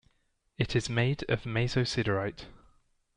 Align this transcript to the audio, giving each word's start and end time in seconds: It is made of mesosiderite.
It 0.57 0.75
is 0.75 0.89
made 0.89 1.23
of 1.29 1.43
mesosiderite. 1.43 2.45